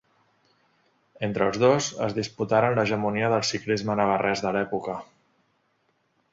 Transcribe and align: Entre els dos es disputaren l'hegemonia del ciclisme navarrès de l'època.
Entre 1.27 1.49
els 1.49 1.59
dos 1.63 1.89
es 2.07 2.15
disputaren 2.19 2.79
l'hegemonia 2.79 3.31
del 3.35 3.47
ciclisme 3.53 3.99
navarrès 4.03 4.45
de 4.47 4.55
l'època. 4.59 4.99